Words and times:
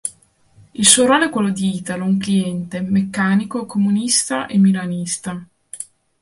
Il 0.73 0.83
suo 0.87 1.05
ruolo 1.05 1.25
è 1.25 1.29
quello 1.29 1.51
di 1.51 1.75
Italo, 1.75 2.05
un 2.05 2.17
cliente, 2.17 2.81
meccanico, 2.81 3.67
comunista 3.67 4.47
e 4.47 4.57
milanista. 4.57 5.45